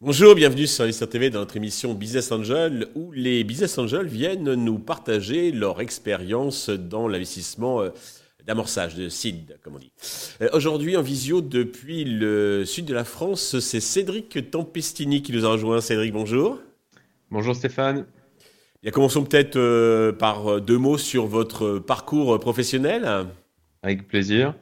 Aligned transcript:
Bonjour, 0.00 0.34
bienvenue 0.34 0.66
sur 0.66 0.84
Investir 0.84 1.08
TV 1.08 1.30
dans 1.30 1.38
notre 1.38 1.56
émission 1.56 1.94
Business 1.94 2.30
Angel 2.30 2.88
où 2.94 3.10
les 3.12 3.42
Business 3.44 3.78
Angels 3.78 4.06
viennent 4.06 4.52
nous 4.52 4.78
partager 4.78 5.50
leur 5.52 5.80
expérience 5.80 6.68
dans 6.68 7.08
l'investissement 7.08 7.80
euh, 7.80 7.88
d'amorçage, 8.44 8.94
de 8.94 9.08
seed, 9.08 9.58
comme 9.62 9.76
on 9.76 9.78
dit. 9.78 9.92
Euh, 10.42 10.50
aujourd'hui, 10.52 10.98
en 10.98 11.02
visio 11.02 11.40
depuis 11.40 12.04
le 12.04 12.66
sud 12.66 12.84
de 12.84 12.92
la 12.92 13.04
France, 13.04 13.58
c'est 13.60 13.80
Cédric 13.80 14.50
Tempestini 14.50 15.22
qui 15.22 15.32
nous 15.32 15.46
a 15.46 15.48
rejoint. 15.48 15.80
Cédric, 15.80 16.12
bonjour. 16.12 16.58
Bonjour 17.30 17.56
Stéphane. 17.56 18.04
Commençons 18.92 19.24
peut-être 19.24 19.56
euh, 19.56 20.12
par 20.12 20.60
deux 20.60 20.78
mots 20.78 20.98
sur 20.98 21.26
votre 21.26 21.78
parcours 21.78 22.38
professionnel. 22.38 23.26
Avec 23.82 24.06
plaisir. 24.06 24.54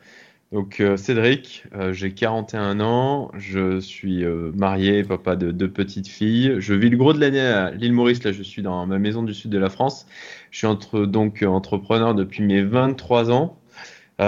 Donc 0.53 0.81
euh, 0.81 0.99
Cédric, 0.99 1.65
euh, 1.75 1.95
j'ai 1.95 2.13
41 2.13 2.81
ans, 2.81 3.31
je 3.39 3.81
suis 3.81 4.23
euh, 4.23 4.53
marié, 4.55 5.03
papa 5.03 5.35
de 5.35 5.51
deux 5.51 5.71
petites 5.71 6.09
filles. 6.09 6.57
Je 6.59 6.75
vis 6.75 6.91
le 6.91 6.99
gros 6.99 7.15
de 7.15 7.21
l'année 7.21 7.41
à 7.41 7.71
l'île 7.71 7.95
Maurice, 7.95 8.23
là 8.23 8.33
je 8.33 8.43
suis 8.43 8.61
dans 8.61 8.85
ma 8.85 8.99
maison 8.99 9.23
du 9.23 9.33
sud 9.33 9.51
de 9.51 9.59
la 9.59 9.71
France. 9.71 10.07
Je 10.51 10.59
suis 10.59 11.07
donc 11.07 11.43
entrepreneur 11.43 12.15
depuis 12.15 12.45
mes 12.45 12.63
23 12.63 13.31
ans. 13.31 13.59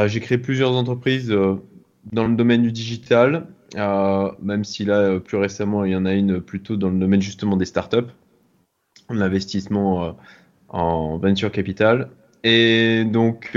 j'ai 0.07 0.21
créé 0.21 0.39
plusieurs 0.39 0.73
entreprises 0.73 1.29
dans 2.13 2.27
le 2.27 2.35
domaine 2.35 2.63
du 2.63 2.73
digital, 2.73 3.47
même 3.77 4.65
si 4.65 4.87
là 4.87 5.21
plus 5.21 5.37
récemment 5.37 5.85
il 5.85 5.93
y 5.93 5.97
en 5.97 6.07
a 6.07 6.15
une 6.15 6.41
plutôt 6.41 6.77
dans 6.77 6.89
le 6.89 6.99
domaine 6.99 7.21
justement 7.21 7.59
des 7.59 7.67
startups, 7.67 8.11
l'investissement 9.11 10.17
en 10.69 11.19
venture 11.19 11.53
capital. 11.53 12.09
Et 12.43 13.05
donc 13.05 13.57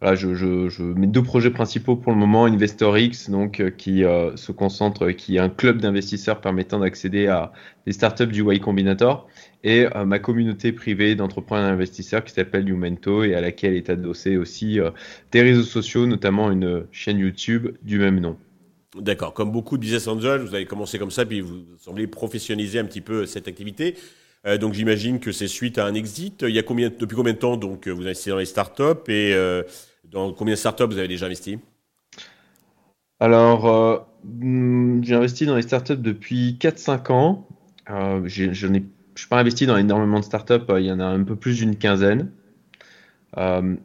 voilà, 0.00 0.14
je, 0.14 0.34
je, 0.34 0.82
mes 0.82 1.06
deux 1.06 1.22
projets 1.22 1.50
principaux 1.50 1.96
pour 1.96 2.12
le 2.12 2.18
moment, 2.18 2.44
InvestorX, 2.44 3.30
donc 3.30 3.60
euh, 3.60 3.70
qui 3.70 4.04
euh, 4.04 4.36
se 4.36 4.52
concentre, 4.52 5.10
qui 5.12 5.36
est 5.36 5.38
un 5.38 5.48
club 5.48 5.80
d'investisseurs 5.80 6.42
permettant 6.42 6.80
d'accéder 6.80 7.28
à 7.28 7.50
des 7.86 7.92
startups 7.92 8.26
du 8.26 8.42
Y 8.42 8.60
Combinator, 8.60 9.26
et 9.64 9.86
euh, 9.96 10.04
ma 10.04 10.18
communauté 10.18 10.72
privée 10.72 11.14
d'entrepreneurs 11.14 11.68
et 11.68 11.70
d'investisseurs 11.70 12.24
qui 12.24 12.34
s'appelle 12.34 12.68
Umento 12.68 13.24
et 13.24 13.34
à 13.34 13.40
laquelle 13.40 13.72
est 13.72 13.88
adossé 13.88 14.36
aussi 14.36 14.78
des 15.32 15.40
réseaux 15.40 15.62
sociaux, 15.62 16.06
notamment 16.06 16.50
une 16.50 16.84
chaîne 16.92 17.18
YouTube 17.18 17.68
du 17.82 17.98
même 17.98 18.20
nom. 18.20 18.36
D'accord. 19.00 19.32
Comme 19.32 19.50
beaucoup 19.50 19.78
de 19.78 19.82
business 19.82 20.08
angels, 20.08 20.42
vous 20.42 20.54
avez 20.54 20.66
commencé 20.66 20.98
comme 20.98 21.10
ça, 21.10 21.24
puis 21.24 21.40
vous 21.40 21.64
semblez 21.78 22.06
professionnaliser 22.06 22.78
un 22.78 22.84
petit 22.84 23.00
peu 23.00 23.24
cette 23.24 23.48
activité. 23.48 23.94
Donc 24.60 24.74
j'imagine 24.74 25.18
que 25.18 25.32
c'est 25.32 25.48
suite 25.48 25.78
à 25.78 25.86
un 25.86 25.94
exit. 25.94 26.42
Il 26.42 26.54
y 26.54 26.58
a 26.58 26.62
depuis 26.62 27.16
combien 27.16 27.32
de 27.32 27.38
temps 27.38 27.56
donc 27.56 27.88
vous 27.88 28.02
investissez 28.02 28.30
dans 28.30 28.38
les 28.38 28.44
startups 28.44 29.08
et 29.08 29.34
dans 30.04 30.32
combien 30.32 30.54
de 30.54 30.58
startups 30.58 30.84
vous 30.84 30.98
avez 30.98 31.08
déjà 31.08 31.26
investi? 31.26 31.58
Alors, 33.20 33.66
euh, 33.66 33.98
hmm, 34.24 35.02
j'ai 35.02 35.14
investi 35.14 35.46
dans 35.46 35.56
les 35.56 35.62
startups 35.62 35.96
depuis 35.96 36.58
4-5 36.60 37.12
ans. 37.12 37.48
Euh, 37.90 38.22
je 38.26 38.66
n'ai 38.66 38.84
pas 39.30 39.38
investi 39.40 39.66
dans 39.66 39.76
énormément 39.76 40.20
de 40.20 40.24
startups, 40.24 40.54
euh, 40.70 40.80
il 40.80 40.86
y 40.86 40.92
en 40.92 41.00
a 41.00 41.06
un 41.06 41.22
peu 41.24 41.36
plus 41.36 41.58
d'une 41.58 41.76
quinzaine. 41.76 42.30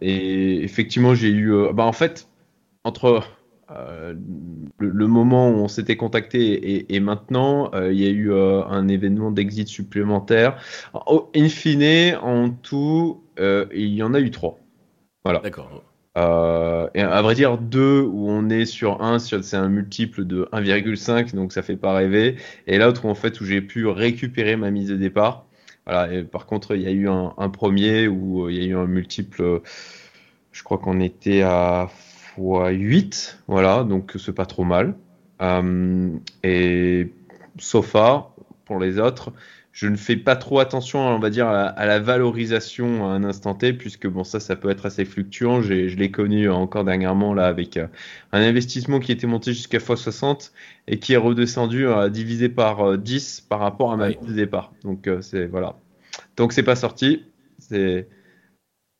et 0.01 0.63
effectivement, 0.63 1.15
j'ai 1.15 1.29
eu. 1.29 1.51
bah, 1.73 1.83
en 1.85 1.93
fait, 1.93 2.27
entre 2.83 3.23
le, 4.77 5.07
moment 5.07 5.49
où 5.49 5.53
on 5.55 5.67
s'était 5.67 5.97
contacté 5.97 6.93
et, 6.93 6.99
maintenant, 6.99 7.71
il 7.73 7.99
y 7.99 8.05
a 8.05 8.09
eu 8.09 8.33
un 8.33 8.87
événement 8.87 9.31
d'exit 9.31 9.67
supplémentaire. 9.67 10.57
in 11.35 11.49
fine, 11.49 12.15
en 12.21 12.49
tout, 12.49 13.23
il 13.37 13.93
y 13.93 14.03
en 14.03 14.13
a 14.13 14.19
eu 14.19 14.31
trois. 14.31 14.59
Voilà. 15.23 15.39
D'accord. 15.39 15.83
Euh, 16.17 16.89
et 16.93 17.01
à 17.01 17.21
vrai 17.21 17.35
dire, 17.35 17.57
2 17.57 18.01
où 18.01 18.29
on 18.29 18.49
est 18.49 18.65
sur 18.65 19.01
1, 19.01 19.19
c'est 19.19 19.55
un 19.55 19.69
multiple 19.69 20.25
de 20.25 20.47
1,5, 20.51 21.33
donc 21.33 21.53
ça 21.53 21.61
fait 21.61 21.77
pas 21.77 21.93
rêver. 21.93 22.35
Et 22.67 22.77
l'autre 22.77 23.05
où 23.05 23.09
en 23.09 23.15
fait 23.15 23.39
où 23.39 23.45
j'ai 23.45 23.61
pu 23.61 23.87
récupérer 23.87 24.55
ma 24.55 24.71
mise 24.71 24.89
de 24.89 24.97
départ. 24.97 25.45
Voilà, 25.85 26.13
et 26.13 26.23
par 26.23 26.45
contre, 26.45 26.75
il 26.75 26.81
y 26.81 26.87
a 26.87 26.91
eu 26.91 27.09
un, 27.09 27.49
premier 27.49 28.07
où 28.07 28.45
euh, 28.45 28.51
il 28.51 28.57
y 28.57 28.61
a 28.61 28.67
eu 28.67 28.75
un 28.75 28.85
multiple, 28.85 29.61
je 30.51 30.63
crois 30.63 30.77
qu'on 30.77 30.99
était 30.99 31.41
à 31.41 31.89
x8, 32.37 33.37
voilà, 33.47 33.83
donc 33.83 34.13
c'est 34.17 34.33
pas 34.33 34.45
trop 34.45 34.63
mal. 34.63 34.95
Euh, 35.41 36.09
et 36.43 37.11
Sofa, 37.57 38.29
pour 38.65 38.79
les 38.79 38.99
autres, 38.99 39.33
je 39.71 39.87
ne 39.87 39.95
fais 39.95 40.17
pas 40.17 40.35
trop 40.35 40.59
attention, 40.59 40.99
on 40.99 41.19
va 41.19 41.29
dire, 41.29 41.47
à, 41.47 41.85
la 41.85 41.99
valorisation 41.99 43.09
à 43.09 43.13
un 43.13 43.23
instant 43.23 43.55
T, 43.55 43.73
puisque 43.73 44.05
bon, 44.05 44.23
ça, 44.23 44.39
ça 44.41 44.57
peut 44.57 44.69
être 44.69 44.85
assez 44.85 45.05
fluctuant. 45.05 45.61
Je 45.61 45.73
l'ai 45.95 46.11
connu 46.11 46.49
encore 46.49 46.83
dernièrement 46.83 47.33
là 47.33 47.47
avec 47.47 47.77
euh, 47.77 47.87
un 48.33 48.41
investissement 48.41 48.99
qui 48.99 49.13
était 49.13 49.27
monté 49.27 49.53
jusqu'à 49.53 49.77
x60 49.77 50.51
et 50.87 50.99
qui 50.99 51.13
est 51.13 51.17
redescendu 51.17 51.87
à 51.87 52.09
diviser 52.09 52.49
par 52.49 52.97
10 52.97 53.39
euh, 53.45 53.49
par 53.49 53.59
rapport 53.59 53.93
à 53.93 53.97
ma 53.97 54.09
vie 54.09 54.17
de 54.21 54.33
départ. 54.33 54.73
Donc 54.83 55.07
euh, 55.07 55.21
c'est 55.21 55.45
voilà. 55.45 55.77
Donc 56.35 56.51
c'est 56.51 56.63
pas 56.63 56.75
sorti. 56.75 57.23
C'est 57.57 58.09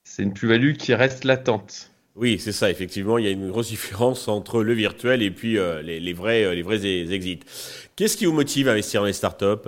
c'est 0.03 0.23
une 0.23 0.33
plus-value 0.33 0.73
qui 0.73 0.93
reste 0.93 1.25
latente. 1.25 1.90
Oui, 2.15 2.39
c'est 2.39 2.51
ça. 2.51 2.69
Effectivement, 2.69 3.17
il 3.17 3.25
y 3.25 3.27
a 3.27 3.31
une 3.31 3.49
grosse 3.49 3.69
différence 3.69 4.27
entre 4.27 4.63
le 4.63 4.73
virtuel 4.73 5.21
et 5.21 5.31
puis 5.31 5.57
les, 5.83 5.99
les, 5.99 6.13
vrais 6.13 6.53
les 6.55 6.61
vrais 6.61 6.85
exits. 6.85 7.39
Qu'est-ce 7.95 8.17
qui 8.17 8.25
vous 8.25 8.33
motive 8.33 8.67
à 8.67 8.71
investir 8.71 9.01
dans 9.01 9.07
les 9.07 9.13
startups 9.13 9.67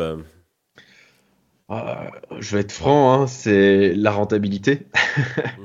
euh, 1.72 2.10
je 2.40 2.56
vais 2.56 2.62
être 2.62 2.72
franc, 2.72 3.14
hein, 3.14 3.28
c'est 3.28 3.94
la 3.96 4.12
rentabilité. 4.12 4.88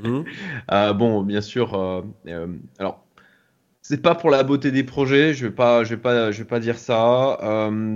Mhm. 0.04 0.24
Euh, 0.70 0.92
bon, 0.92 1.22
bien 1.22 1.40
sûr. 1.40 1.74
Euh, 1.74 2.02
alors, 2.78 3.04
c'est 3.82 4.02
pas 4.02 4.14
pour 4.14 4.30
la 4.30 4.42
beauté 4.44 4.70
des 4.70 4.84
projets. 4.84 5.34
Je 5.34 5.46
vais 5.46 5.52
pas, 5.52 5.84
je 5.84 5.90
vais 5.90 6.00
pas, 6.00 6.30
je 6.30 6.38
vais 6.38 6.48
pas 6.48 6.60
dire 6.60 6.78
ça. 6.78 7.38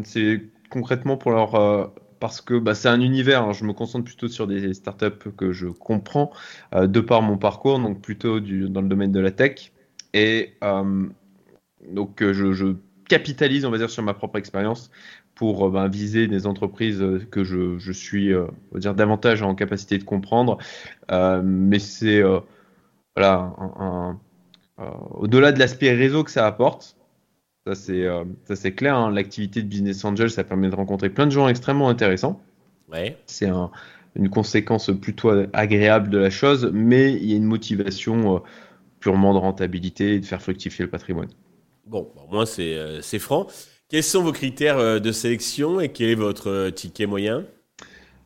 c'est 0.04 0.42
concrètement 0.70 1.16
pour 1.16 1.30
leur 1.32 1.92
parce 2.22 2.40
que 2.40 2.58
bah, 2.58 2.74
c'est 2.74 2.88
un 2.88 3.00
univers. 3.00 3.42
Hein. 3.42 3.52
je 3.52 3.64
me 3.64 3.72
concentre 3.72 4.04
plutôt 4.04 4.28
sur 4.28 4.46
des 4.46 4.72
startups 4.72 5.30
que 5.36 5.52
je 5.52 5.66
comprends 5.66 6.30
de 6.72 7.00
par 7.00 7.20
mon 7.20 7.36
parcours, 7.36 7.78
donc 7.80 8.00
plutôt 8.00 8.40
dans 8.40 8.80
le 8.80 8.88
domaine 8.88 9.12
de 9.12 9.20
la 9.20 9.32
tech. 9.32 9.72
Et 10.14 10.54
donc, 10.60 12.22
je, 12.22 12.52
je 12.52 12.76
capitalise, 13.08 13.64
on 13.64 13.70
va 13.70 13.78
dire, 13.78 13.90
sur 13.90 14.02
ma 14.02 14.14
propre 14.14 14.38
expérience 14.38 14.90
pour 15.34 15.66
euh, 15.66 15.70
ben, 15.70 15.88
viser 15.88 16.28
des 16.28 16.46
entreprises 16.46 17.02
euh, 17.02 17.18
que 17.30 17.44
je, 17.44 17.92
suis 17.92 18.32
euh, 18.32 18.46
on 18.70 18.74
va 18.74 18.80
dire 18.80 18.94
davantage 18.94 19.42
en 19.42 19.54
capacité 19.54 19.98
de 19.98 20.04
comprendre. 20.04 20.58
mais 21.10 21.78
c'est 21.78 22.22
voilà 23.14 23.54
au-delà 25.14 25.52
de 25.52 25.58
l'aspect 25.58 25.92
réseau 25.92 26.24
que 26.24 26.30
ça 26.30 26.46
apporte. 26.46 26.96
Ça 27.66 27.74
c'est 27.74 28.06
ça 28.44 28.56
c'est 28.56 28.72
clair. 28.72 28.96
Hein. 28.96 29.10
L'activité 29.10 29.62
de 29.62 29.68
business 29.68 30.04
angel, 30.04 30.30
ça 30.30 30.44
permet 30.44 30.68
de 30.68 30.74
rencontrer 30.74 31.10
plein 31.10 31.26
de 31.26 31.32
gens 31.32 31.48
extrêmement 31.48 31.88
intéressants. 31.88 32.40
Ouais. 32.90 33.16
C'est 33.26 33.48
un, 33.48 33.70
une 34.16 34.28
conséquence 34.28 34.90
plutôt 35.00 35.30
agréable 35.52 36.10
de 36.10 36.18
la 36.18 36.30
chose, 36.30 36.70
mais 36.72 37.12
il 37.14 37.24
y 37.30 37.34
a 37.34 37.36
une 37.36 37.44
motivation 37.44 38.42
purement 39.00 39.34
de 39.34 39.38
rentabilité 39.38 40.14
et 40.14 40.20
de 40.20 40.26
faire 40.26 40.42
fructifier 40.42 40.84
le 40.84 40.90
patrimoine. 40.90 41.28
Bon, 41.86 42.08
au 42.16 42.32
moins 42.32 42.46
c'est 42.46 43.18
franc. 43.18 43.46
Quels 43.88 44.02
sont 44.02 44.22
vos 44.22 44.32
critères 44.32 44.78
euh, 44.78 45.00
de 45.00 45.12
sélection 45.12 45.78
et 45.78 45.90
quel 45.90 46.08
est 46.08 46.14
votre 46.14 46.48
euh, 46.48 46.70
ticket 46.70 47.04
moyen? 47.04 47.44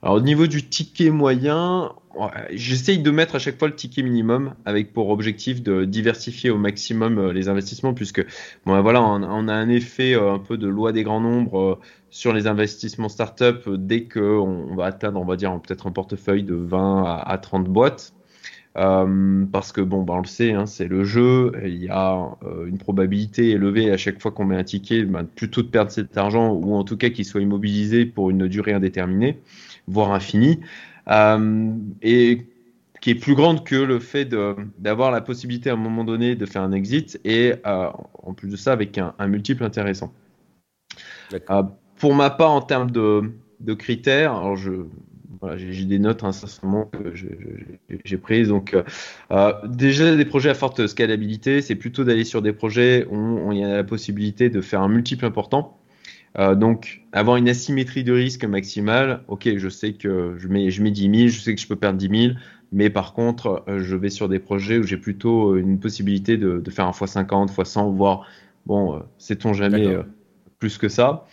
Alors 0.01 0.15
au 0.15 0.21
niveau 0.21 0.47
du 0.47 0.69
ticket 0.69 1.11
moyen, 1.11 1.93
j'essaye 2.51 2.99
de 2.99 3.11
mettre 3.11 3.35
à 3.35 3.39
chaque 3.39 3.59
fois 3.59 3.69
le 3.69 3.75
ticket 3.75 4.03
minimum 4.03 4.55
avec 4.65 4.93
pour 4.93 5.11
objectif 5.11 5.63
de 5.63 5.85
diversifier 5.85 6.51
au 6.51 6.59
maximum 6.59 7.19
euh, 7.19 7.33
les 7.33 7.49
investissements 7.49 7.95
puisque 7.95 8.25
bon, 8.65 8.81
voilà, 8.83 9.03
on, 9.03 9.49
a 9.49 9.53
un 9.53 9.69
effet 9.69 10.15
un 10.15 10.39
peu 10.39 10.57
de 10.57 10.69
loi 10.69 10.93
des 10.93 11.03
grands 11.03 11.21
nombres 11.21 11.81
sur 12.11 12.33
les 12.33 12.47
investissements 12.47 13.09
start-up 13.09 13.69
dès 13.69 14.05
qu'on 14.05 14.75
va 14.75 14.87
atteindre, 14.87 15.21
on 15.21 15.25
va 15.25 15.37
dire, 15.37 15.59
peut-être 15.61 15.87
un 15.87 15.93
portefeuille 15.93 16.45
de 16.45 16.55
20 16.55 17.23
à 17.25 17.39
30 17.39 17.65
boîtes. 17.65 18.15
Euh, 18.77 19.47
parce 19.51 19.73
que 19.73 19.81
bon, 19.81 20.03
bah, 20.03 20.15
on 20.17 20.21
le 20.21 20.27
sait, 20.27 20.53
hein, 20.53 20.67
c'est 20.67 20.87
le 20.87 21.05
jeu. 21.05 21.53
Il 21.65 21.83
y 21.83 21.89
a 21.89 22.37
euh, 22.43 22.67
une 22.67 22.79
probabilité 22.79 23.51
élevée 23.51 23.91
à 23.91 23.97
chaque 23.97 24.21
fois 24.21 24.33
qu'on 24.33 24.45
met 24.45 24.57
un 24.57 24.65
ticket, 24.65 25.05
bah, 25.05 25.23
plutôt 25.25 25.63
de 25.63 25.69
perdre 25.69 25.91
cet 25.91 26.17
argent 26.17 26.53
ou 26.53 26.75
en 26.75 26.85
tout 26.85 26.97
cas 26.97 27.09
qu'il 27.09 27.25
soit 27.25 27.41
immobilisé 27.41 28.05
pour 28.05 28.31
une 28.31 28.49
durée 28.49 28.75
indéterminée, 28.75 29.39
voire 29.87 30.13
infinie, 30.13 30.61
euh, 30.61 30.96
et 31.09 32.47
qui 33.01 33.11
est 33.11 33.15
plus 33.15 33.35
grande 33.35 33.65
que 33.65 33.77
le 33.77 33.99
fait 34.01 34.29
d'avoir 34.79 35.11
la 35.11 35.21
possibilité 35.21 35.71
à 35.71 35.75
un 35.75 35.77
moment 35.77 36.05
donné 36.05 36.35
de 36.35 36.47
faire 36.47 36.63
un 36.63 36.73
exit 36.73 37.21
et 37.25 37.55
en 37.65 38.35
plus 38.35 38.49
de 38.49 38.57
ça 38.57 38.73
avec 38.73 38.99
un, 38.99 39.15
un 39.19 39.27
multiple 39.29 39.65
intéressant. 39.65 40.13
pour 41.99 42.15
ma 42.15 42.31
part, 42.31 42.53
en 42.53 42.63
termes 42.63 42.91
de, 42.91 43.33
de 43.61 43.75
critères, 43.75 44.33
alors 44.33 44.57
je, 44.57 44.87
j'ai 45.57 45.85
des 45.85 45.99
notes 45.99 46.25
hein, 46.25 46.33
sincèrement 46.33 46.87
que 46.87 47.15
j'ai 48.05 48.17
prises. 48.17 48.49
Donc, 48.49 48.75
euh, 48.75 48.83
euh, 49.31 49.53
déjà 49.67 50.15
des 50.15 50.25
projets 50.25 50.51
à 50.51 50.55
forte 50.55 50.87
scalabilité, 50.87 51.61
c'est 51.63 51.75
plutôt 51.75 52.05
d'aller 52.05 52.25
sur 52.25 52.43
des 52.43 52.53
projets 52.53 53.07
où, 53.11 53.53
il 53.53 53.59
y 53.59 53.65
a 53.65 53.77
la 53.77 53.85
possibilité 53.85 54.51
de 54.51 54.61
faire 54.61 54.83
un 54.83 54.89
multiple 54.89 55.25
important. 55.25 55.79
Donc, 56.55 57.03
avoir 57.13 57.37
une 57.37 57.49
asymétrie 57.49 58.05
de 58.05 58.13
risque 58.13 58.45
maximale, 58.45 59.23
ok, 59.29 59.57
je 59.57 59.69
sais 59.69 59.95
que 59.95 60.35
je 60.37 60.49
mets, 60.49 60.71
je 60.71 60.83
mets 60.83 60.91
10 60.91 61.03
000, 61.03 61.29
je 61.29 61.41
sais 61.41 61.55
que 61.55 61.61
je 61.61 61.67
peux 61.67 61.77
perdre 61.77 61.99
10 61.99 62.25
000, 62.29 62.35
mais 62.73 62.91
par 62.91 63.15
contre, 63.15 63.65
je 63.67 63.97
vais 63.97 64.11
sur 64.11 64.29
des 64.29 64.39
projets 64.39 64.77
où 64.77 64.83
j'ai 64.83 64.99
plutôt 64.99 65.57
une 65.57 65.81
possibilité 65.81 66.37
de, 66.37 66.59
de, 66.59 66.71
faire 66.71 66.87
un 66.87 66.91
x50, 66.91 67.55
x100, 67.55 67.95
voire, 67.95 68.27
bon, 68.67 69.03
sait-on 69.17 69.55
jamais 69.55 69.97
plus 70.59 70.77
que 70.77 70.91
ça. 70.91 71.25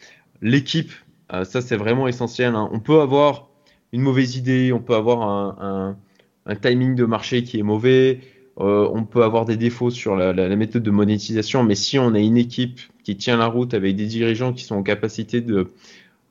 L'équipe, 0.41 0.91
ça 1.29 1.59
c'est 1.59 1.77
vraiment 1.77 2.07
essentiel. 2.07 2.55
Hein. 2.55 2.69
On 2.71 2.79
peut 2.79 3.01
avoir 3.01 3.49
une 3.91 4.01
mauvaise 4.01 4.37
idée, 4.37 4.71
on 4.71 4.79
peut 4.79 4.95
avoir 4.95 5.27
un, 5.61 5.97
un 6.45 6.55
timing 6.55 6.95
de 6.95 7.05
marché 7.05 7.43
qui 7.43 7.59
est 7.59 7.63
mauvais, 7.63 8.19
euh, 8.59 8.89
on 8.93 9.03
peut 9.03 9.23
avoir 9.23 9.45
des 9.45 9.57
défauts 9.57 9.89
sur 9.89 10.15
la, 10.15 10.55
méthode 10.55 10.83
de 10.83 10.91
monétisation, 10.91 11.63
mais 11.63 11.75
si 11.75 11.97
on 11.97 12.13
a 12.13 12.19
une 12.19 12.37
équipe 12.37 12.79
qui 13.03 13.17
tient 13.17 13.37
la 13.37 13.47
route 13.47 13.73
avec 13.73 13.95
des 13.95 14.05
dirigeants 14.05 14.53
qui 14.53 14.63
sont 14.63 14.75
en 14.75 14.83
capacité 14.83 15.41
de 15.41 15.71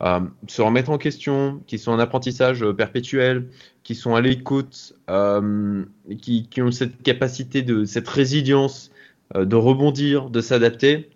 euh, 0.03 0.21
se 0.49 0.63
remettre 0.63 0.91
en 0.91 0.99
question, 0.99 1.61
qui 1.67 1.79
sont 1.79 1.93
en 1.93 1.99
apprentissage 1.99 2.65
perpétuel, 2.73 3.49
qui 3.85 3.95
sont 3.95 4.15
à 4.15 4.21
l'écoute, 4.21 4.95
euh, 5.09 5.85
qui, 6.21 6.49
ont 6.59 6.71
cette 6.73 7.03
capacité 7.03 7.63
de 7.63 7.85
cette 7.85 8.09
résilience 8.09 8.91
de 9.35 9.57
rebondir, 9.57 10.29
de 10.29 10.41
s'adapter. 10.41 11.09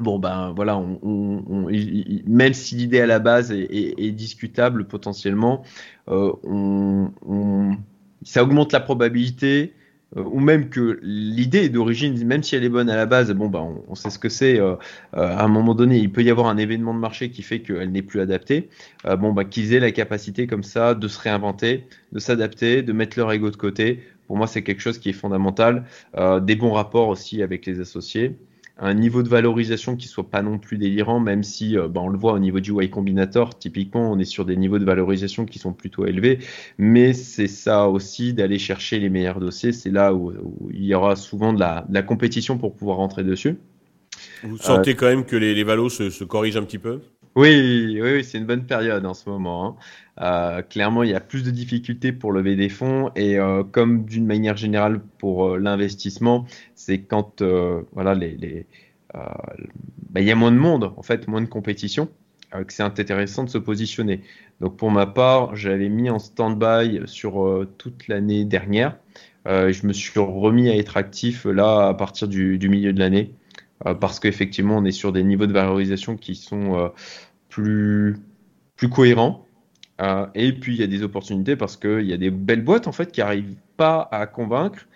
Bon 0.00 0.18
ben 0.18 0.52
voilà, 0.56 0.78
on, 0.78 1.68
même 2.26 2.54
si 2.54 2.76
l'idée 2.76 3.00
à 3.00 3.06
la 3.06 3.18
base 3.18 3.52
est, 3.52 4.12
discutable 4.12 4.86
potentiellement, 4.86 5.62
ça 8.24 8.42
augmente 8.42 8.72
la 8.72 8.80
probabilité 8.80 9.72
euh, 9.74 9.81
ou 10.16 10.40
même 10.40 10.68
que 10.68 10.98
l'idée 11.02 11.68
d'origine, 11.68 12.22
même 12.24 12.42
si 12.42 12.54
elle 12.54 12.64
est 12.64 12.68
bonne 12.68 12.90
à 12.90 12.96
la 12.96 13.06
base, 13.06 13.30
bon, 13.32 13.48
bah, 13.48 13.64
on, 13.88 13.94
sait 13.94 14.10
ce 14.10 14.18
que 14.18 14.28
c'est. 14.28 14.58
Euh, 14.60 14.74
euh, 15.16 15.26
à 15.26 15.44
un 15.44 15.48
moment 15.48 15.74
donné, 15.74 15.98
il 15.98 16.12
peut 16.12 16.22
y 16.22 16.30
avoir 16.30 16.48
un 16.48 16.56
événement 16.58 16.94
de 16.94 16.98
marché 16.98 17.30
qui 17.30 17.42
fait 17.42 17.60
qu'elle 17.60 17.90
n'est 17.90 18.02
plus 18.02 18.20
adaptée. 18.20 18.68
bon, 19.18 19.32
bah, 19.32 19.44
qu'ils 19.44 19.72
aient 19.74 19.80
la 19.80 19.92
capacité 19.92 20.46
comme 20.46 20.62
ça 20.62 20.94
de 20.94 21.08
se 21.08 21.20
réinventer, 21.20 21.86
de 22.12 22.18
s'adapter, 22.18 22.82
de 22.82 22.92
mettre 22.92 23.18
leur 23.18 23.32
ego 23.32 23.50
de 23.50 23.56
côté. 23.56 24.00
Pour 24.26 24.36
moi, 24.36 24.46
c'est 24.46 24.62
quelque 24.62 24.80
chose 24.80 24.98
qui 24.98 25.10
est 25.10 25.14
fondamental. 25.14 25.84
des 26.42 26.56
bons 26.56 26.72
rapports 26.72 27.08
aussi 27.08 27.42
avec 27.42 27.66
les 27.66 27.80
associés 27.80 28.36
un 28.82 28.94
niveau 28.94 29.22
de 29.22 29.28
valorisation 29.28 29.94
qui 29.96 30.08
soit 30.08 30.28
pas 30.28 30.42
non 30.42 30.58
plus 30.58 30.76
délirant, 30.76 31.20
même 31.20 31.44
si 31.44 31.78
euh, 31.78 31.86
bah, 31.86 32.00
on 32.02 32.08
le 32.08 32.18
voit 32.18 32.32
au 32.32 32.40
niveau 32.40 32.58
du 32.58 32.72
Y 32.72 32.90
Combinator, 32.90 33.56
typiquement 33.56 34.10
on 34.10 34.18
est 34.18 34.24
sur 34.24 34.44
des 34.44 34.56
niveaux 34.56 34.80
de 34.80 34.84
valorisation 34.84 35.46
qui 35.46 35.60
sont 35.60 35.72
plutôt 35.72 36.04
élevés, 36.04 36.40
mais 36.78 37.12
c'est 37.12 37.46
ça 37.46 37.88
aussi 37.88 38.34
d'aller 38.34 38.58
chercher 38.58 38.98
les 38.98 39.08
meilleurs 39.08 39.38
dossiers, 39.38 39.72
c'est 39.72 39.90
là 39.90 40.12
où, 40.12 40.32
il 40.72 40.84
y 40.84 40.94
aura 40.94 41.14
souvent 41.14 41.52
de 41.52 41.60
la, 41.60 42.02
compétition 42.02 42.58
pour 42.58 42.74
pouvoir 42.74 42.96
rentrer 42.96 43.22
dessus. 43.22 43.56
Vous 44.42 44.58
sentez 44.58 44.96
quand 44.96 45.06
même 45.06 45.24
que 45.24 45.36
les, 45.36 45.54
les 45.54 45.62
valos 45.62 45.88
se 45.88 46.24
corrigent 46.24 46.56
un 46.56 46.64
petit 46.64 46.78
peu? 46.78 47.00
Oui, 47.34 47.98
oui, 48.02 48.24
c'est 48.24 48.38
une 48.38 48.46
bonne 48.46 48.66
période 48.66 49.06
en 49.06 49.14
ce 49.14 49.28
moment. 49.28 49.66
Hein. 49.66 49.76
Euh, 50.20 50.62
clairement, 50.62 51.02
il 51.02 51.10
y 51.10 51.14
a 51.14 51.20
plus 51.20 51.42
de 51.42 51.50
difficultés 51.50 52.12
pour 52.12 52.32
lever 52.32 52.56
des 52.56 52.68
fonds 52.68 53.10
et 53.16 53.38
euh, 53.38 53.64
comme 53.64 54.04
d'une 54.04 54.26
manière 54.26 54.56
générale 54.56 55.00
pour 55.18 55.46
euh, 55.46 55.58
l'investissement, 55.58 56.46
c'est 56.74 57.02
quand 57.02 57.42
voilà 57.92 58.14
les, 58.14 58.66
bah, 59.14 60.20
il 60.20 60.24
y 60.24 60.30
a 60.30 60.34
moins 60.34 60.52
de 60.52 60.58
monde, 60.58 60.92
en 60.96 61.02
fait, 61.02 61.26
moins 61.28 61.40
de 61.40 61.46
compétition, 61.46 62.08
que 62.50 62.72
c'est 62.72 62.82
intéressant 62.82 63.44
de 63.44 63.50
se 63.50 63.58
positionner. 63.58 64.22
Donc 64.60 64.76
pour 64.76 64.90
ma 64.90 65.06
part, 65.06 65.56
j'avais 65.56 65.88
mis 65.88 66.10
en 66.10 66.18
stand-by 66.18 67.02
sur 67.06 67.66
toute 67.78 68.08
l'année 68.08 68.44
dernière. 68.44 68.98
je 69.46 69.86
me 69.86 69.92
suis 69.92 70.20
remis 70.20 70.68
à 70.70 70.76
être 70.76 70.96
actif 70.96 71.46
là 71.46 71.88
à 71.88 71.94
partir 71.94 72.28
du 72.28 72.68
milieu 72.68 72.92
de 72.92 72.98
l'année. 72.98 73.34
Euh, 73.86 73.94
parce 73.94 74.20
qu'effectivement, 74.20 74.76
on 74.78 74.84
est 74.84 74.92
sur 74.92 75.12
des 75.12 75.24
niveaux 75.24 75.46
de 75.46 75.52
valorisation 75.52 76.16
qui 76.16 76.34
sont 76.34 76.78
euh, 76.78 76.88
plus, 77.48 78.16
plus 78.76 78.88
cohérents. 78.88 79.46
Euh, 80.00 80.26
et 80.34 80.52
puis, 80.52 80.74
il 80.74 80.80
y 80.80 80.84
a 80.84 80.86
des 80.86 81.02
opportunités 81.02 81.56
parce 81.56 81.76
qu'il 81.76 82.06
y 82.06 82.12
a 82.12 82.16
des 82.16 82.30
belles 82.30 82.64
boîtes 82.64 82.86
en 82.86 82.92
fait 82.92 83.12
qui 83.12 83.20
n'arrivent 83.20 83.56
pas 83.76 84.08
à 84.10 84.26
convaincre. 84.26 84.86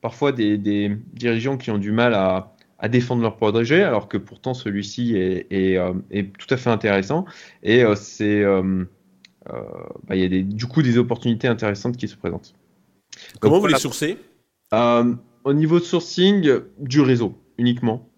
Parfois, 0.00 0.32
des, 0.32 0.58
des, 0.58 0.96
dirigeants 1.14 1.56
qui 1.56 1.70
ont 1.70 1.78
du 1.78 1.92
mal 1.92 2.14
à, 2.14 2.54
à 2.78 2.88
défendre 2.88 3.22
leur 3.22 3.36
projet, 3.36 3.82
alors 3.82 4.08
que 4.08 4.16
pourtant 4.16 4.54
celui-ci 4.54 5.16
est, 5.16 5.46
est, 5.50 5.78
est, 6.10 6.32
tout 6.36 6.46
à 6.50 6.56
fait 6.56 6.70
intéressant. 6.70 7.24
Et 7.62 7.82
c'est, 7.96 8.44
bah, 8.44 10.14
il 10.14 10.20
y 10.20 10.24
a 10.24 10.28
des, 10.28 10.42
du 10.42 10.66
coup 10.66 10.82
des 10.82 10.98
opportunités 10.98 11.48
intéressantes 11.48 11.96
qui 11.96 12.08
se 12.08 12.16
présentent. 12.16 12.54
Comment 13.40 13.58
vous 13.58 13.66
les 13.66 13.78
sourcez? 13.78 14.18
Au 14.72 15.52
niveau 15.52 15.78
de 15.78 15.84
sourcing, 15.84 16.60
du 16.78 17.00
réseau 17.00 17.34
uniquement 17.58 18.08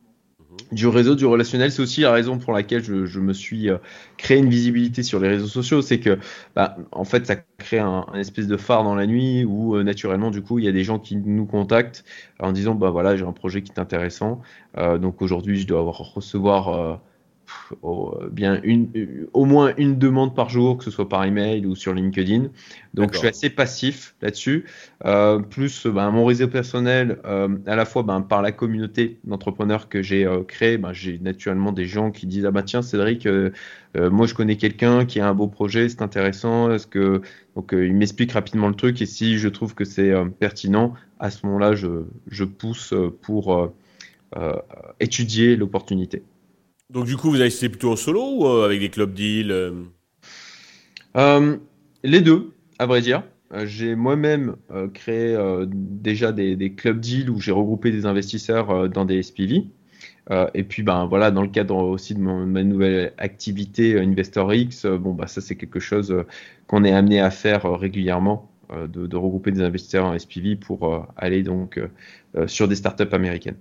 du 0.72 0.86
réseau, 0.86 1.14
du 1.14 1.26
relationnel. 1.26 1.72
C'est 1.72 1.82
aussi 1.82 2.02
la 2.02 2.12
raison 2.12 2.38
pour 2.38 2.52
laquelle 2.52 2.82
je, 2.82 3.20
me 3.20 3.32
suis 3.32 3.70
euh, 3.70 3.78
créé 4.16 4.38
une 4.38 4.48
visibilité 4.48 5.02
sur 5.02 5.20
les 5.20 5.28
réseaux 5.28 5.46
sociaux. 5.46 5.82
C'est 5.82 6.00
que, 6.00 6.18
bah, 6.54 6.76
en 6.92 7.04
fait, 7.04 7.26
ça 7.26 7.36
crée 7.58 7.78
un, 7.78 8.06
espèce 8.14 8.46
de 8.46 8.56
phare 8.56 8.84
dans 8.84 8.94
la 8.94 9.06
nuit 9.06 9.44
où, 9.44 9.76
euh, 9.76 9.82
naturellement, 9.82 10.30
du 10.30 10.42
coup, 10.42 10.58
il 10.58 10.64
y 10.64 10.68
a 10.68 10.72
des 10.72 10.84
gens 10.84 10.98
qui 10.98 11.16
nous 11.16 11.46
contactent 11.46 12.04
en 12.40 12.52
disant, 12.52 12.74
bah 12.74 12.90
voilà, 12.90 13.16
j'ai 13.16 13.24
un 13.24 13.32
projet 13.32 13.62
qui 13.62 13.72
est 13.72 13.80
intéressant. 13.80 14.40
Euh, 14.76 14.98
donc 14.98 15.22
aujourd'hui, 15.22 15.58
je 15.58 15.66
dois 15.66 15.82
recevoir 15.82 17.00
au, 17.82 18.14
bien 18.30 18.60
une, 18.62 19.26
au 19.32 19.44
moins 19.44 19.72
une 19.76 19.98
demande 19.98 20.34
par 20.34 20.48
jour, 20.48 20.78
que 20.78 20.84
ce 20.84 20.90
soit 20.90 21.08
par 21.08 21.24
email 21.24 21.66
ou 21.66 21.74
sur 21.74 21.94
LinkedIn. 21.94 22.48
Donc 22.94 23.12
je 23.12 23.18
suis 23.18 23.28
assez 23.28 23.50
passif 23.50 24.14
là-dessus. 24.22 24.64
Euh, 25.04 25.38
plus 25.38 25.86
ben, 25.86 26.10
mon 26.10 26.24
réseau 26.24 26.48
personnel, 26.48 27.18
euh, 27.24 27.48
à 27.66 27.76
la 27.76 27.84
fois 27.84 28.02
ben, 28.02 28.20
par 28.20 28.42
la 28.42 28.52
communauté 28.52 29.18
d'entrepreneurs 29.24 29.88
que 29.88 30.02
j'ai 30.02 30.26
euh, 30.26 30.42
créé, 30.42 30.78
ben, 30.78 30.92
j'ai 30.92 31.18
naturellement 31.18 31.72
des 31.72 31.84
gens 31.84 32.10
qui 32.10 32.26
disent 32.26 32.46
ah 32.46 32.50
bah 32.50 32.62
tiens 32.62 32.82
Cédric, 32.82 33.26
euh, 33.26 33.50
moi 33.94 34.26
je 34.26 34.34
connais 34.34 34.56
quelqu'un 34.56 35.04
qui 35.04 35.20
a 35.20 35.28
un 35.28 35.34
beau 35.34 35.48
projet, 35.48 35.88
c'est 35.88 36.02
intéressant. 36.02 36.70
Est-ce 36.70 36.86
que 36.86 37.22
donc 37.54 37.70
il 37.72 37.94
m'explique 37.94 38.32
rapidement 38.32 38.68
le 38.68 38.74
truc 38.74 39.00
et 39.02 39.06
si 39.06 39.38
je 39.38 39.48
trouve 39.48 39.74
que 39.74 39.84
c'est 39.84 40.12
pertinent, 40.38 40.94
à 41.18 41.30
ce 41.30 41.46
moment-là 41.46 41.74
je, 41.74 42.04
je 42.30 42.44
pousse 42.44 42.94
pour 43.22 43.72
étudier 45.00 45.56
l'opportunité. 45.56 46.22
Donc 46.90 47.04
du 47.04 47.18
coup, 47.18 47.28
vous 47.28 47.36
avez 47.36 47.48
essayé 47.48 47.68
plutôt 47.68 47.92
en 47.92 47.96
solo 47.96 48.22
ou 48.38 48.46
euh, 48.46 48.64
avec 48.64 48.80
des 48.80 48.88
club 48.88 49.12
deals 49.12 49.50
euh? 49.50 49.84
Euh, 51.16 51.58
Les 52.02 52.22
deux, 52.22 52.54
à 52.78 52.86
vrai 52.86 53.02
dire. 53.02 53.24
J'ai 53.64 53.94
moi-même 53.94 54.56
créé 54.92 55.34
déjà 55.70 56.32
des, 56.32 56.74
club 56.74 57.00
deals 57.00 57.30
où 57.30 57.40
j'ai 57.40 57.52
regroupé 57.52 57.90
des 57.90 58.04
investisseurs 58.04 58.90
dans 58.90 59.06
des 59.06 59.22
SPV. 59.22 59.64
et 60.52 60.64
puis, 60.64 60.82
ben 60.82 61.06
voilà, 61.06 61.30
dans 61.30 61.40
le 61.40 61.48
cadre 61.48 61.76
aussi 61.76 62.14
de, 62.14 62.20
ma 62.20 62.62
nouvelle 62.62 63.14
activité 63.16 63.98
InvestorX, 63.98 64.84
bon 65.00 65.14
bah 65.14 65.26
ça 65.28 65.40
c'est 65.40 65.56
quelque 65.56 65.80
chose 65.80 66.14
qu'on 66.66 66.84
est 66.84 66.92
amené 66.92 67.20
à 67.20 67.30
faire 67.30 67.62
régulièrement, 67.78 68.50
de, 68.70 69.06
de, 69.06 69.16
regrouper 69.16 69.50
des 69.50 69.62
investisseurs 69.62 70.04
en 70.04 70.18
SPV 70.18 70.56
pour 70.56 71.06
aller 71.16 71.42
donc 71.42 71.80
sur 72.48 72.68
des 72.68 72.76
startups 72.76 73.12
américaines. 73.12 73.56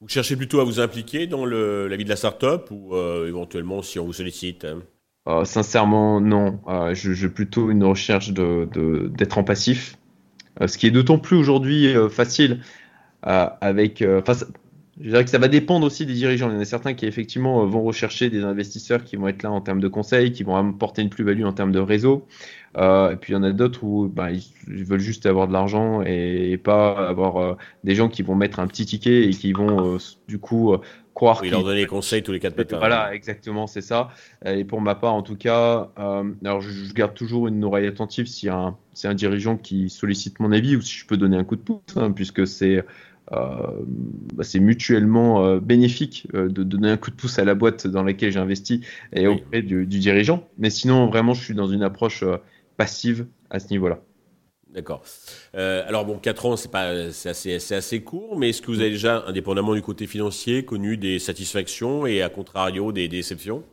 Vous 0.00 0.08
cherchez 0.08 0.34
plutôt 0.34 0.60
à 0.60 0.64
vous 0.64 0.80
impliquer 0.80 1.26
dans 1.26 1.44
le, 1.44 1.86
la 1.86 1.96
vie 1.96 2.04
de 2.04 2.08
la 2.08 2.16
startup 2.16 2.70
ou 2.70 2.94
euh, 2.94 3.28
éventuellement 3.28 3.82
si 3.82 3.98
on 3.98 4.06
vous 4.06 4.14
sollicite 4.14 4.64
hein? 4.64 4.80
Euh, 5.28 5.44
Sincèrement, 5.44 6.20
non. 6.20 6.60
Euh, 6.68 6.94
j'ai 6.94 7.28
plutôt 7.28 7.70
une 7.70 7.84
recherche 7.84 8.32
d'être 8.32 9.36
en 9.36 9.44
passif, 9.44 9.98
ce 10.64 10.78
qui 10.78 10.86
est 10.86 10.90
d'autant 10.90 11.18
plus 11.18 11.36
aujourd'hui 11.36 11.94
facile 12.10 12.62
avec. 13.22 14.02
Je 15.02 15.08
dirais 15.08 15.24
que 15.24 15.30
ça 15.30 15.38
va 15.38 15.48
dépendre 15.48 15.86
aussi 15.86 16.04
des 16.04 16.12
dirigeants. 16.12 16.50
Il 16.50 16.54
y 16.54 16.56
en 16.58 16.60
a 16.60 16.64
certains 16.64 16.92
qui 16.92 17.06
effectivement 17.06 17.64
vont 17.64 17.82
rechercher 17.82 18.28
des 18.28 18.44
investisseurs 18.44 19.02
qui 19.02 19.16
vont 19.16 19.28
être 19.28 19.42
là 19.42 19.50
en 19.50 19.60
termes 19.60 19.80
de 19.80 19.88
conseils, 19.88 20.32
qui 20.32 20.42
vont 20.42 20.56
apporter 20.56 21.00
une 21.00 21.08
plus-value 21.08 21.44
en 21.44 21.52
termes 21.52 21.72
de 21.72 21.78
réseau. 21.78 22.26
Euh, 22.76 23.10
et 23.12 23.16
puis 23.16 23.32
il 23.32 23.36
y 23.36 23.38
en 23.38 23.42
a 23.42 23.50
d'autres 23.50 23.82
où 23.82 24.08
bah, 24.08 24.30
ils, 24.30 24.84
veulent 24.84 25.00
juste 25.00 25.26
avoir 25.26 25.48
de 25.48 25.52
l'argent 25.52 26.02
et, 26.02 26.56
pas 26.62 27.08
avoir 27.08 27.36
euh, 27.38 27.54
des 27.82 27.94
gens 27.94 28.08
qui 28.08 28.22
vont 28.22 28.34
mettre 28.34 28.60
un 28.60 28.66
petit 28.66 28.84
ticket 28.86 29.24
et 29.24 29.30
qui 29.30 29.52
vont 29.52 29.94
euh, 29.94 29.98
du 30.28 30.38
coup 30.38 30.76
croire 31.14 31.40
qu'ils 31.40 31.50
leur 31.50 31.64
donner 31.64 31.80
des 31.80 31.86
conseils 31.86 32.22
tous 32.22 32.32
les 32.32 32.38
quatre 32.38 32.56
matins. 32.56 32.78
Voilà, 32.78 33.14
exactement, 33.14 33.66
c'est 33.66 33.80
ça. 33.80 34.10
Et 34.44 34.64
pour 34.64 34.80
ma 34.80 34.94
part, 34.94 35.14
en 35.14 35.22
tout 35.22 35.36
cas, 35.36 35.90
alors 35.96 36.60
je, 36.60 36.92
garde 36.92 37.14
toujours 37.14 37.48
une 37.48 37.64
oreille 37.64 37.86
attentive 37.86 38.26
si 38.26 38.48
un, 38.48 38.76
c'est 38.92 39.08
un 39.08 39.14
dirigeant 39.14 39.56
qui 39.56 39.88
sollicite 39.90 40.38
mon 40.40 40.52
avis 40.52 40.76
ou 40.76 40.82
si 40.82 40.94
je 40.94 41.06
peux 41.06 41.16
donner 41.16 41.36
un 41.36 41.44
coup 41.44 41.56
de 41.56 41.62
pouce, 41.62 41.80
hein, 41.96 42.12
puisque 42.12 42.46
c'est 42.46 42.84
bah, 43.30 44.42
c'est 44.42 44.60
mutuellement 44.60 45.56
bénéfique 45.58 46.26
de 46.32 46.62
donner 46.62 46.90
un 46.90 46.96
coup 46.96 47.10
de 47.10 47.16
pouce 47.16 47.38
à 47.38 47.44
la 47.44 47.54
boîte 47.54 47.86
dans 47.86 48.02
laquelle 48.02 48.32
j'ai 48.32 48.38
investi 48.38 48.84
et 49.12 49.26
auprès 49.26 49.62
du, 49.62 49.86
du, 49.86 49.98
dirigeant. 49.98 50.48
Mais 50.58 50.70
sinon, 50.70 51.06
vraiment, 51.06 51.34
je 51.34 51.42
suis 51.42 51.54
dans 51.54 51.68
une 51.68 51.82
approche 51.82 52.24
passive 52.76 53.26
à 53.50 53.58
ce 53.58 53.68
niveau-là. 53.70 54.00
D'accord. 54.72 55.02
Euh, 55.56 55.82
alors 55.86 56.04
bon, 56.04 56.18
4 56.18 56.46
ans, 56.46 56.56
c'est 56.56 56.70
pas, 56.70 57.10
c'est 57.10 57.30
assez, 57.30 57.74
assez 57.74 58.02
court, 58.02 58.38
mais 58.38 58.50
est-ce 58.50 58.62
que 58.62 58.70
vous 58.70 58.80
avez 58.80 58.90
déjà, 58.90 59.24
indépendamment 59.26 59.74
du 59.74 59.82
côté 59.82 60.06
financier, 60.06 60.64
connu 60.64 60.96
des 60.96 61.18
satisfactions 61.18 62.06
et 62.06 62.22
à 62.22 62.28
contrario 62.28 62.92
des, 62.92 63.08
déceptions? 63.08 63.64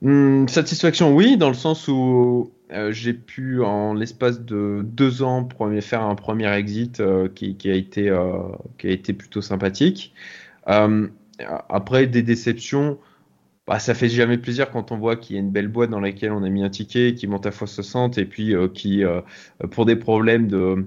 Hmm, 0.00 0.48
Satisfaction, 0.48 1.14
oui, 1.14 1.36
dans 1.36 1.48
le 1.48 1.54
sens 1.54 1.86
où 1.88 2.52
euh, 2.74 2.92
j'ai 2.92 3.14
pu, 3.14 3.62
en 3.62 3.94
l'espace 3.94 4.40
de 4.40 4.82
deux 4.84 5.22
ans, 5.22 5.48
faire 5.80 6.02
un 6.02 6.14
premier 6.14 6.52
exit 6.52 7.00
euh, 7.00 7.28
qui, 7.28 7.56
a 7.70 7.74
été, 7.74 8.14
qui 8.78 8.86
a 8.86 8.90
été 8.90 9.12
plutôt 9.12 9.40
sympathique. 9.40 10.14
après 10.66 12.06
des 12.06 12.22
déceptions, 12.22 12.98
bah, 13.66 13.78
ça 13.78 13.94
fait 13.94 14.08
jamais 14.08 14.38
plaisir 14.38 14.70
quand 14.70 14.92
on 14.92 14.98
voit 14.98 15.16
qu'il 15.16 15.36
y 15.36 15.38
a 15.38 15.42
une 15.42 15.50
belle 15.50 15.68
boîte 15.68 15.90
dans 15.90 16.00
laquelle 16.00 16.32
on 16.32 16.42
a 16.42 16.48
mis 16.50 16.62
un 16.62 16.70
ticket 16.70 17.14
qui 17.14 17.26
monte 17.26 17.46
à 17.46 17.50
x60 17.50 18.20
et 18.20 18.26
puis 18.26 18.54
qui, 18.74 19.02
pour 19.70 19.86
des 19.86 19.96
problèmes 19.96 20.48
de 20.48 20.86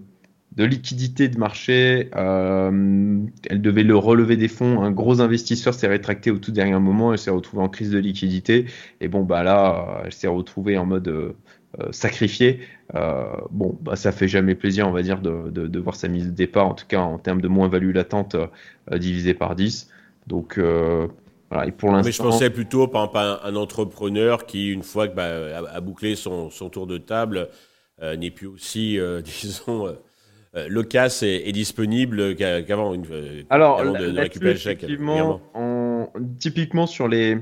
de 0.58 0.63
liquidité 0.65 1.29
de 1.29 1.38
marché. 1.38 2.10
Euh, 2.15 3.20
elle 3.50 3.62
devait 3.62 3.84
le 3.84 3.96
relever 3.96 4.38
des 4.38 4.48
fonds. 4.48 4.82
Un 4.82 4.91
gros 4.91 5.22
investisseur 5.22 5.74
s'est 5.74 5.88
rétracté 5.88 6.32
au 6.32 6.39
tout 6.39 6.51
dernier 6.51 6.79
moment. 6.79 7.13
Elle 7.13 7.20
s'est 7.20 7.32
retrouvée 7.32 7.62
en 7.62 7.70
crise 7.70 7.91
de 7.91 8.00
liquidité. 8.00 8.65
Et 9.00 9.08
bon, 9.08 9.24
bah 9.24 9.44
là, 9.44 10.01
elle 10.03 10.13
s'est 10.13 10.27
retrouvée 10.27 10.77
en 10.77 10.88
mode 10.88 11.08
euh, 11.10 11.34
euh, 11.34 11.34
sacrifié. 11.91 12.62
bon, 12.93 13.77
bah 13.81 13.95
ça 13.95 14.12
fait 14.12 14.27
jamais 14.27 14.55
plaisir, 14.55 14.88
on 14.88 14.91
va 14.91 15.01
dire, 15.01 15.21
de, 15.21 15.50
de, 15.50 15.79
voir 15.79 15.95
sa 15.95 16.07
mise 16.07 16.25
de 16.25 16.31
départ, 16.31 16.67
en 16.67 16.74
tout 16.74 16.88
cas 16.88 17.00
en 17.00 17.19
termes 17.19 17.41
de 17.41 17.47
moins-value 17.47 17.93
latente 17.93 18.36
divisé 18.91 19.33
par 19.33 19.55
10. 19.55 19.89
Donc, 20.27 20.59
voilà, 21.50 21.67
et 21.67 21.71
pour 21.71 21.91
l'instant. 21.91 22.07
Mais 22.07 22.12
je 22.12 22.21
pensais 22.21 22.50
plutôt, 22.50 22.88
par 22.88 23.03
exemple, 23.03 23.17
à 23.17 23.45
un, 23.45 23.55
entrepreneur 23.55 24.45
qui, 24.45 24.71
une 24.71 24.83
fois 24.83 25.07
que 25.07 25.15
bah, 25.15 25.67
a, 25.71 25.81
bouclé 25.81 26.15
son, 26.15 26.50
son, 26.50 26.69
tour 26.69 26.88
de 26.88 26.97
table, 26.97 27.50
n'est 28.01 28.31
plus 28.31 28.47
aussi, 28.47 28.97
disons, 29.24 29.95
euh, 30.57 30.67
le 30.69 30.83
casse 30.83 31.24
est, 31.24 31.51
disponible 31.51 32.36
qu'avant 32.36 32.95
euh, 33.12 33.43
Alors, 33.50 33.83
de, 33.83 34.17
récupérer 34.17 34.53
le 34.53 34.59
chèque. 34.59 34.86
Typiquement 36.39 36.88
sur 36.88 37.07
les 37.07 37.38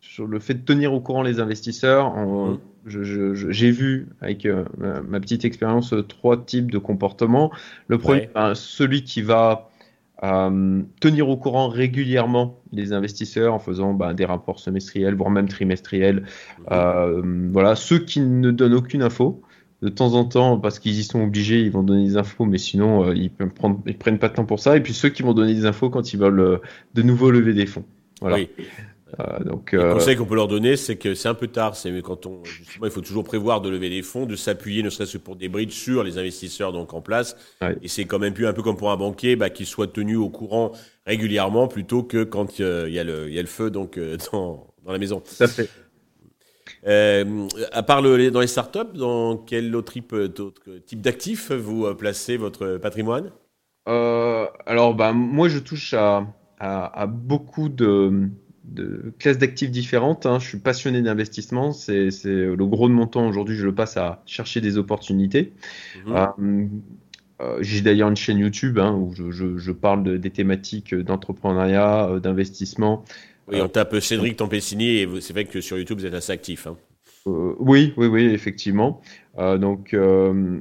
sur 0.00 0.26
le 0.26 0.38
fait 0.38 0.54
de 0.54 0.64
tenir 0.64 0.92
au 0.92 1.00
courant 1.00 1.22
les 1.22 1.40
investisseurs, 1.40 2.14
mmh. 2.14 2.58
j'ai 2.86 3.70
vu 3.70 4.08
avec 4.20 4.46
euh, 4.46 4.64
ma, 4.78 5.20
petite 5.20 5.44
expérience 5.44 5.94
trois 6.08 6.44
types 6.44 6.70
de 6.70 6.78
comportements. 6.78 7.50
Le 7.88 7.98
premier, 7.98 8.28
ben, 8.34 8.54
celui 8.54 9.02
qui 9.04 9.22
va 9.22 9.70
tenir 11.00 11.28
au 11.28 11.36
courant 11.36 11.68
régulièrement 11.68 12.58
les 12.72 12.94
investisseurs 12.94 13.52
en 13.52 13.58
faisant 13.58 13.92
ben, 13.92 14.14
des 14.14 14.24
rapports 14.24 14.60
semestriels, 14.60 15.14
voire 15.14 15.30
même 15.30 15.48
trimestriels. 15.48 16.24
Mmh. 16.70 17.50
voilà, 17.52 17.76
ceux 17.76 17.98
qui 17.98 18.20
ne 18.20 18.50
donnent 18.50 18.74
aucune 18.74 19.02
info 19.02 19.42
de 19.82 19.88
temps 19.88 20.14
en 20.14 20.24
temps, 20.24 20.58
parce 20.58 20.78
qu'ils 20.78 20.98
y 20.98 21.04
sont 21.04 21.22
obligés, 21.22 21.60
ils 21.60 21.70
vont 21.70 21.82
donner 21.82 22.04
des 22.04 22.16
infos, 22.16 22.44
mais 22.44 22.58
sinon, 22.58 23.08
euh, 23.08 23.14
ils 23.14 23.30
ne 23.38 23.92
prennent 23.92 24.18
pas 24.18 24.28
de 24.28 24.34
temps 24.34 24.46
pour 24.46 24.58
ça. 24.58 24.76
Et 24.76 24.80
puis 24.80 24.94
ceux 24.94 25.10
qui 25.10 25.22
vont 25.22 25.34
donner 25.34 25.54
des 25.54 25.66
infos 25.66 25.90
quand 25.90 26.12
ils 26.12 26.18
veulent 26.18 26.40
euh, 26.40 26.58
de 26.94 27.02
nouveau 27.02 27.30
lever 27.30 27.52
des 27.52 27.66
fonds. 27.66 27.84
Voilà. 28.20 28.36
Oui. 28.36 28.48
Euh, 29.20 29.44
donc, 29.44 29.72
le 29.72 29.92
conseil 29.92 30.16
qu'on 30.16 30.26
peut 30.26 30.34
leur 30.34 30.48
donner, 30.48 30.76
c'est 30.76 30.96
que 30.96 31.14
c'est 31.14 31.28
un 31.28 31.34
peu 31.34 31.46
tard. 31.46 31.76
C'est 31.76 32.02
quand 32.02 32.26
on, 32.26 32.44
justement, 32.44 32.86
il 32.86 32.92
faut 32.92 33.00
toujours 33.00 33.24
prévoir 33.24 33.60
de 33.60 33.68
lever 33.68 33.88
des 33.90 34.02
fonds, 34.02 34.26
de 34.26 34.36
s'appuyer, 34.36 34.82
ne 34.82 34.90
serait-ce 34.90 35.14
que 35.14 35.22
pour 35.22 35.36
des 35.36 35.48
bridges 35.48 35.72
sur 35.72 36.04
les 36.04 36.18
investisseurs 36.18 36.72
donc 36.72 36.94
en 36.94 37.00
place. 37.00 37.36
Et 37.82 37.88
c'est 37.88 38.04
quand 38.04 38.18
même 38.18 38.34
plus 38.34 38.46
un 38.46 38.52
peu 38.52 38.62
comme 38.62 38.76
pour 38.76 38.90
un 38.90 38.96
banquier, 38.96 39.36
bah, 39.36 39.50
qu'il 39.50 39.66
soit 39.66 39.92
tenu 39.92 40.16
au 40.16 40.28
courant 40.28 40.72
régulièrement 41.06 41.68
plutôt 41.68 42.02
que 42.02 42.24
quand 42.24 42.58
il 42.58 42.64
y, 42.92 42.98
a 42.98 43.04
le, 43.04 43.30
y 43.30 43.38
a 43.38 43.42
le 43.42 43.48
feu 43.48 43.70
donc 43.70 43.98
dans, 44.32 44.66
dans 44.84 44.92
la 44.92 44.98
maison. 44.98 45.22
Ça 45.24 45.46
fait. 45.46 45.68
Euh, 46.86 47.48
à 47.72 47.82
part 47.82 48.02
le, 48.02 48.30
dans 48.30 48.40
les 48.40 48.46
startups, 48.46 48.92
dans 48.94 49.36
quel 49.36 49.74
autre 49.74 49.92
type, 49.92 50.14
type 50.86 51.00
d'actifs 51.00 51.50
vous 51.50 51.86
euh, 51.86 51.94
placez 51.94 52.36
votre 52.36 52.76
patrimoine? 52.78 53.32
Euh, 53.88 54.46
Alors, 54.66 54.94
bah, 54.94 55.12
moi, 55.12 55.48
je 55.48 55.58
touche 55.58 55.94
à, 55.94 56.26
à, 56.58 57.06
beaucoup 57.06 57.68
de, 57.68 58.30
de 58.66 59.12
classes 59.18 59.38
d'actifs 59.38 59.70
différentes. 59.70 60.26
Hein. 60.26 60.38
Je 60.38 60.48
suis 60.48 60.58
passionné 60.58 61.02
d'investissement. 61.02 61.72
C'est 61.72 62.10
le 62.24 62.66
gros 62.66 62.88
de 62.88 62.94
mon 62.94 63.06
temps 63.06 63.26
aujourd'hui. 63.26 63.56
Je 63.56 63.66
le 63.66 63.74
passe 63.74 63.96
à 63.96 64.22
chercher 64.26 64.60
des 64.60 64.78
opportunités. 64.78 65.52
Mhm. 66.06 66.82
J'ai 67.60 67.82
d'ailleurs 67.82 68.08
une 68.08 68.16
chaîne 68.16 68.38
YouTube 68.38 68.78
hein, 68.78 68.92
où 68.92 69.12
je, 69.14 69.30
je, 69.30 69.58
je 69.58 69.72
parle 69.72 70.18
des 70.18 70.30
thématiques 70.30 70.94
d'entrepreneuriat, 70.94 72.18
d'investissement. 72.22 73.04
Oui, 73.48 73.60
on 73.60 73.68
tape 73.68 74.00
Cédric 74.00 74.36
Tempessini 74.36 74.96
et 74.98 75.08
c'est 75.20 75.32
vrai 75.32 75.44
que 75.44 75.60
sur 75.60 75.78
YouTube, 75.78 75.98
vous 75.98 76.06
êtes 76.06 76.14
assez 76.14 76.32
actif. 76.32 76.66
Hein. 76.66 76.76
Euh, 77.26 77.54
oui, 77.58 77.92
oui, 77.96 78.06
oui, 78.06 78.24
effectivement. 78.26 79.00
Euh, 79.38 79.58
donc, 79.58 79.92
euh, 79.92 80.60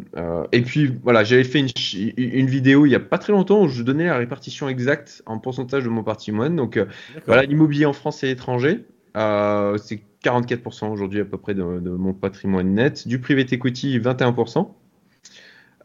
et 0.52 0.62
puis 0.62 0.92
voilà, 1.04 1.24
j'avais 1.24 1.44
fait 1.44 1.60
une, 1.60 1.70
une, 2.18 2.48
vidéo 2.48 2.86
il 2.86 2.90
n'y 2.90 2.96
a 2.96 3.00
pas 3.00 3.18
très 3.18 3.32
longtemps 3.32 3.64
où 3.64 3.68
je 3.68 3.84
donnais 3.84 4.06
la 4.06 4.18
répartition 4.18 4.68
exacte 4.68 5.24
en 5.26 5.40
pourcentage 5.40 5.84
de 5.84 5.90
mon 5.90 6.04
patrimoine. 6.04 6.56
Donc 6.56 6.80
voilà, 7.26 7.44
l'immobilier 7.44 7.86
en 7.86 7.94
France 7.94 8.24
et 8.24 8.30
étranger, 8.30 8.86
c'est 9.16 10.02
44% 10.24 10.92
aujourd'hui 10.92 11.22
à 11.22 11.26
peu 11.26 11.38
près 11.38 11.54
de, 11.54 11.80
de, 11.80 11.90
mon 11.92 12.14
patrimoine 12.14 12.74
net. 12.74 13.08
Du 13.08 13.20
private 13.20 13.54
equity, 13.54 14.00
21%. 14.00 14.70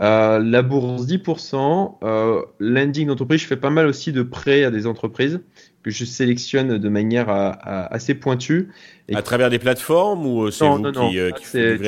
La 0.01 0.63
bourse 0.63 1.07
10%, 1.07 1.99
euh, 2.03 2.43
lending 2.59 3.09
d'entreprise, 3.09 3.41
je 3.41 3.47
fais 3.47 3.57
pas 3.57 3.71
mal 3.71 3.87
aussi 3.87 4.13
de 4.13 4.23
prêts 4.23 4.65
à 4.65 4.71
des 4.71 4.87
entreprises 4.87 5.41
que 5.83 5.91
je 5.91 6.05
sélectionne 6.05 6.79
de 6.79 6.89
manière 6.89 7.29
assez 7.29 8.15
pointue. 8.15 8.71
Et 9.09 9.17
à 9.17 9.23
travers 9.23 9.51
des 9.51 9.59
plateformes 9.59 10.27
ou 10.27 10.45
euh, 10.45 10.51
c'est 10.51 10.69
vous 10.69 10.93
qui, 10.93 11.19
euh, 11.19 11.31
qui 11.33 11.47
c'est 11.47 11.79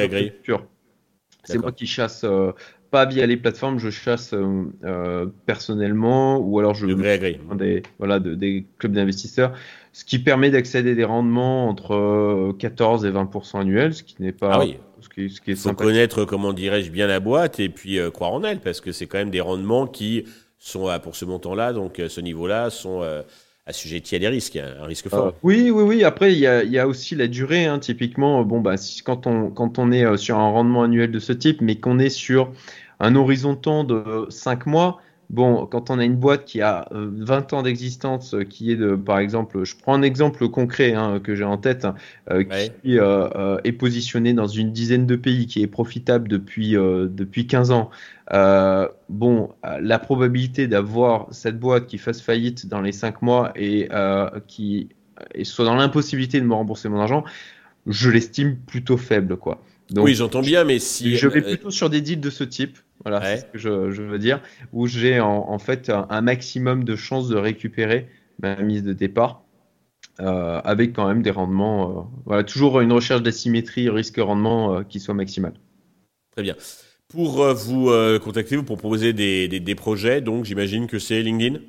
C'est 1.44 1.58
moi 1.58 1.72
qui 1.72 1.86
chasse, 1.86 2.24
euh, 2.24 2.52
pas 2.90 3.04
via 3.06 3.26
les 3.26 3.36
plateformes, 3.36 3.78
je 3.78 3.90
chasse 3.90 4.34
personnellement 5.46 6.38
ou 6.38 6.58
alors 6.58 6.74
je 6.74 6.86
de 6.86 7.54
des 7.54 7.82
voilà 7.98 8.18
des 8.18 8.66
clubs 8.78 8.92
d'investisseurs, 8.92 9.52
ce 9.92 10.04
qui 10.04 10.18
permet 10.18 10.50
d'accéder 10.50 10.94
des 10.94 11.04
rendements 11.04 11.68
entre 11.68 12.52
14 12.58 13.04
et 13.04 13.10
20 13.10 13.30
annuels, 13.54 13.94
ce 13.94 14.02
qui 14.02 14.16
n'est 14.20 14.32
pas 14.32 14.52
ah 14.54 14.60
oui. 14.60 14.76
ce 15.00 15.08
qui, 15.08 15.30
ce 15.30 15.40
qui 15.40 15.50
est 15.52 15.54
faut 15.54 15.74
connaître 15.74 16.24
comment 16.24 16.52
dirais-je 16.52 16.90
bien 16.90 17.06
la 17.06 17.20
boîte 17.20 17.60
et 17.60 17.68
puis 17.68 17.98
croire 18.12 18.32
en 18.32 18.42
elle 18.42 18.60
parce 18.60 18.80
que 18.80 18.92
c'est 18.92 19.06
quand 19.06 19.18
même 19.18 19.30
des 19.30 19.42
rendements 19.42 19.86
qui 19.86 20.24
sont 20.58 20.88
pour 21.02 21.14
ce 21.14 21.24
montant-là 21.24 21.72
donc 21.72 22.00
ce 22.08 22.20
niveau-là 22.20 22.70
sont 22.70 23.02
assujetti 23.66 24.16
à 24.16 24.18
des 24.18 24.28
risques, 24.28 24.56
un 24.56 24.84
risque 24.84 25.08
fort. 25.08 25.26
Euh, 25.26 25.32
oui, 25.42 25.70
oui, 25.70 25.82
oui. 25.82 26.04
Après, 26.04 26.32
il 26.32 26.38
y 26.38 26.46
a, 26.46 26.64
y 26.64 26.78
a, 26.78 26.88
aussi 26.88 27.14
la 27.14 27.28
durée. 27.28 27.66
Hein. 27.66 27.78
Typiquement, 27.78 28.42
bon, 28.42 28.60
bah, 28.60 28.76
si, 28.76 29.02
quand, 29.02 29.26
on, 29.26 29.50
quand 29.50 29.78
on 29.78 29.92
est 29.92 30.04
euh, 30.04 30.16
sur 30.16 30.38
un 30.38 30.50
rendement 30.50 30.82
annuel 30.82 31.10
de 31.10 31.18
ce 31.18 31.32
type, 31.32 31.60
mais 31.60 31.76
qu'on 31.76 31.98
est 31.98 32.10
sur 32.10 32.52
un 33.00 33.14
horizon 33.14 33.52
de 33.54 33.58
temps 33.58 33.84
de 33.84 34.26
5 34.28 34.66
mois, 34.66 35.00
Bon, 35.32 35.64
quand 35.64 35.88
on 35.88 35.98
a 35.98 36.04
une 36.04 36.16
boîte 36.16 36.44
qui 36.44 36.60
a 36.60 36.86
20 36.90 37.52
euh, 37.54 37.56
ans 37.56 37.62
d'existence, 37.62 38.34
euh, 38.34 38.44
qui 38.44 38.70
est 38.70 38.76
de, 38.76 38.94
par 38.94 39.18
exemple, 39.18 39.64
je 39.64 39.74
prends 39.74 39.94
un 39.94 40.02
exemple 40.02 40.46
concret 40.50 40.92
hein, 40.92 41.20
que 41.20 41.34
j'ai 41.34 41.44
en 41.44 41.56
tête, 41.56 41.86
hein, 41.86 41.94
euh, 42.30 42.44
qui 42.44 42.98
est 43.64 43.72
positionné 43.72 44.34
dans 44.34 44.46
une 44.46 44.72
dizaine 44.72 45.06
de 45.06 45.16
pays, 45.16 45.46
qui 45.46 45.62
est 45.62 45.66
profitable 45.66 46.28
depuis 46.28 46.72
depuis 46.72 47.46
15 47.46 47.70
ans. 47.70 47.90
bon, 49.08 49.48
la 49.80 49.98
probabilité 49.98 50.66
d'avoir 50.66 51.28
cette 51.30 51.58
boîte 51.58 51.86
qui 51.86 51.96
fasse 51.96 52.20
faillite 52.20 52.66
dans 52.66 52.82
les 52.82 52.92
5 52.92 53.22
mois 53.22 53.52
et 53.56 53.88
qui 54.46 54.90
soit 55.44 55.64
dans 55.64 55.76
l'impossibilité 55.76 56.40
de 56.40 56.46
me 56.46 56.54
rembourser 56.54 56.90
mon 56.90 57.00
argent, 57.00 57.24
je 57.86 58.10
l'estime 58.10 58.56
plutôt 58.56 58.98
faible, 58.98 59.38
quoi. 59.38 59.62
oui, 59.96 60.14
j'entends 60.14 60.42
bien, 60.42 60.64
mais 60.64 60.78
si 60.78 61.16
je 61.16 61.26
vais 61.26 61.40
plutôt 61.40 61.70
sur 61.70 61.88
des 61.88 62.02
deals 62.02 62.20
de 62.20 62.30
ce 62.30 62.44
type. 62.44 62.78
Voilà, 63.04 63.36
ce 63.36 63.44
que 63.44 63.58
je, 63.58 63.90
je, 63.90 64.02
veux 64.02 64.18
dire. 64.18 64.40
Où 64.72 64.86
j'ai 64.86 65.20
en, 65.20 65.58
fait 65.58 65.90
un, 65.90 66.20
maximum 66.20 66.84
de 66.84 66.96
chances 66.96 67.28
de 67.28 67.36
récupérer 67.36 68.08
ma 68.40 68.56
mise 68.56 68.82
de 68.82 68.92
départ. 68.92 69.42
Euh, 70.20 70.60
avec 70.64 70.92
quand 70.92 71.08
même 71.08 71.22
des 71.22 71.30
rendements, 71.30 71.90
euh, 71.90 72.02
voilà, 72.26 72.44
toujours 72.44 72.80
une 72.80 72.92
recherche 72.92 73.22
d'asymétrie 73.22 73.88
risque-rendement 73.88 74.76
euh, 74.76 74.82
qui 74.82 75.00
soit 75.00 75.14
maximale. 75.14 75.54
Très 76.32 76.42
bien. 76.42 76.54
Pour 77.08 77.52
vous 77.54 77.90
contacter, 78.22 78.56
vous 78.56 78.62
pour 78.62 78.78
proposer 78.78 79.12
des, 79.12 79.46
des, 79.46 79.60
des 79.60 79.74
projets, 79.74 80.20
donc 80.20 80.44
j'imagine 80.44 80.86
que 80.86 80.98
c'est 80.98 81.22
LinkedIn? 81.22 81.60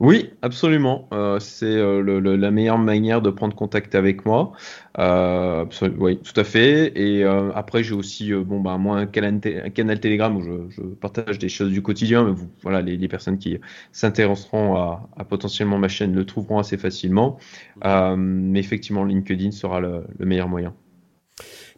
Oui, 0.00 0.30
absolument. 0.40 1.10
Euh, 1.12 1.38
c'est 1.40 1.66
euh, 1.66 2.00
la 2.36 2.50
meilleure 2.50 2.78
manière 2.78 3.20
de 3.20 3.28
prendre 3.28 3.54
contact 3.54 3.94
avec 3.94 4.24
moi. 4.24 4.52
Euh, 4.98 5.66
oui, 5.98 6.18
tout 6.18 6.40
à 6.40 6.44
fait. 6.44 6.98
Et 6.98 7.22
après, 7.22 7.84
j'ai 7.84 7.94
aussi, 7.94 8.32
bon, 8.32 8.60
bah, 8.60 8.78
moi, 8.78 8.96
un 8.96 9.06
canal, 9.06 10.00
Telegram 10.00 10.34
où 10.34 10.42
je, 10.42 10.82
partage 10.82 11.38
des 11.38 11.50
choses 11.50 11.70
du 11.70 11.82
quotidien. 11.82 12.24
Mais 12.24 12.32
vous, 12.32 12.48
voilà, 12.62 12.80
les, 12.80 13.08
personnes 13.08 13.36
qui 13.36 13.58
s'intéresseront 13.92 14.74
à, 14.76 15.24
potentiellement 15.28 15.76
ma 15.76 15.88
chaîne 15.88 16.14
le 16.14 16.24
trouveront 16.24 16.58
assez 16.58 16.78
facilement. 16.78 17.38
mais 17.84 18.58
effectivement, 18.58 19.04
LinkedIn 19.04 19.50
sera 19.50 19.80
le, 19.80 20.04
meilleur 20.18 20.48
moyen. 20.48 20.72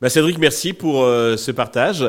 Bah, 0.01 0.09
Cédric, 0.09 0.39
merci 0.39 0.75
pour 0.75 1.03
ce 1.03 1.51
partage. 1.51 2.09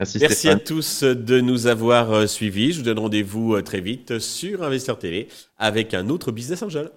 Merci, 0.00 0.48
à 0.48 0.56
tous 0.56 1.04
de 1.04 1.40
nous 1.40 1.66
avoir 1.66 2.12
euh, 2.12 2.26
suivis. 2.26 2.72
Je 2.72 2.78
vous 2.78 2.84
donne 2.84 2.98
rendez-vous 2.98 3.54
euh, 3.54 3.62
très 3.62 3.80
vite 3.80 4.18
sur 4.18 4.62
Investir 4.62 4.98
TV 4.98 5.28
avec 5.56 5.94
un 5.94 6.08
autre 6.08 6.32
Business 6.32 6.62
Angel. 6.62 6.90